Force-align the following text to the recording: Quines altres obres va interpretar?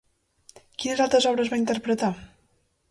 Quines 0.83 1.03
altres 1.05 1.29
obres 1.33 1.53
va 1.55 1.61
interpretar? 1.63 2.13